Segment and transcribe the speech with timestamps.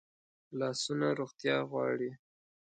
[0.59, 2.11] لاسونه روغتیا غواړي